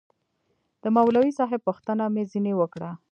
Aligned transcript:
د 0.83 0.85
مولوي 0.95 1.31
صاحب 1.37 1.61
پوښتنه 1.67 2.03
مې 2.13 2.23
ځنې 2.31 2.53
وكړه. 2.55 2.91